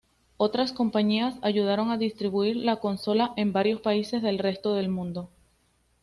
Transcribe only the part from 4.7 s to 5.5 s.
del mundo.